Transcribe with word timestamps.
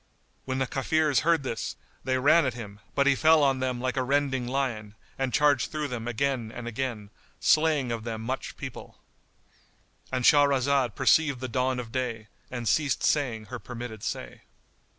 When 0.45 0.57
the 0.57 0.65
Kafirs 0.65 1.19
heard 1.19 1.43
this, 1.43 1.75
they 2.03 2.17
ran 2.17 2.43
at 2.47 2.55
him, 2.55 2.79
but 2.95 3.05
he 3.05 3.13
fell 3.13 3.43
on 3.43 3.59
them 3.59 3.79
like 3.79 3.97
a 3.97 4.01
rending 4.01 4.47
lion 4.47 4.95
and 5.15 5.31
charged 5.31 5.71
through 5.71 5.89
them 5.89 6.07
again 6.07 6.51
and 6.51 6.67
again, 6.67 7.11
slaying 7.39 7.91
of 7.91 8.03
them 8.03 8.23
much 8.23 8.57
people;——And 8.57 10.25
Shahrazad 10.25 10.95
perceived 10.95 11.39
the 11.39 11.47
dawn 11.47 11.79
of 11.79 11.91
day 11.91 12.29
and 12.49 12.67
ceased 12.67 13.03
saying 13.03 13.45
her 13.53 13.59
permitted 13.59 14.01
say. 14.01 14.41